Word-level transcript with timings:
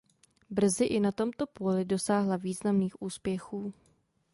Brzy 0.49 0.85
i 0.85 1.01
na 1.01 1.11
tomto 1.11 1.47
poli 1.47 1.85
dosáhla 1.85 2.35
významných 2.37 3.01
úspěchů. 3.01 3.73